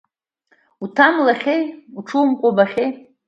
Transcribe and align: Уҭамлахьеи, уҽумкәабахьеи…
Уҭамлахьеи, 0.83 1.63
уҽумкәабахьеи… 1.97 2.89